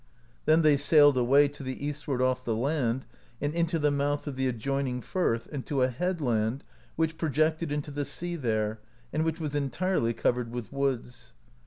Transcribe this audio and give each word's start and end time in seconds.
Then 0.45 0.63
they 0.63 0.77
sailed 0.77 1.15
away, 1.15 1.47
to 1.49 1.61
the 1.61 1.85
eastward 1.85 2.23
off 2.23 2.43
the 2.43 2.55
land, 2.55 3.05
and 3.39 3.53
into 3.53 3.77
the 3.77 3.91
mouth 3.91 4.25
of 4.25 4.35
the 4.35 4.47
ad 4.47 4.57
joining 4.57 4.99
firth, 4.99 5.47
and 5.51 5.63
to 5.67 5.83
a 5.83 5.89
headland, 5.89 6.63
which 6.95 7.19
projected 7.19 7.71
into 7.71 7.91
the 7.91 8.03
sea 8.03 8.35
there, 8.35 8.79
and 9.13 9.23
which 9.23 9.39
was 9.39 9.53
entirely 9.53 10.15
covered 10.15 10.49
with 10.51 10.73
woods. 10.73 11.35